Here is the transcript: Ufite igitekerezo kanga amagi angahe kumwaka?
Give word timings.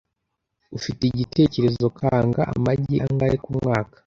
Ufite 0.77 1.01
igitekerezo 1.05 1.85
kanga 1.97 2.41
amagi 2.53 2.95
angahe 3.05 3.35
kumwaka? 3.43 3.97